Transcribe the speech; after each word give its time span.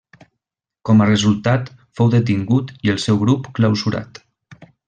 Com 0.89 1.03
a 1.03 1.07
resultat, 1.09 1.69
fou 1.99 2.11
detingut 2.15 2.75
i 2.89 2.93
el 2.97 3.01
seu 3.07 3.23
grup 3.27 3.55
clausurat. 3.61 4.25